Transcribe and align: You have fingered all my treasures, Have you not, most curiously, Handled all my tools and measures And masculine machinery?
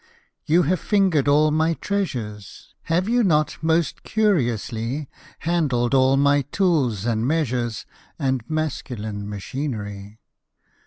You 0.47 0.63
have 0.63 0.79
fingered 0.79 1.27
all 1.27 1.51
my 1.51 1.75
treasures, 1.75 2.73
Have 2.85 3.07
you 3.07 3.23
not, 3.23 3.59
most 3.61 4.01
curiously, 4.01 5.07
Handled 5.41 5.93
all 5.93 6.17
my 6.17 6.41
tools 6.41 7.05
and 7.05 7.27
measures 7.27 7.85
And 8.17 8.43
masculine 8.49 9.29
machinery? 9.29 10.17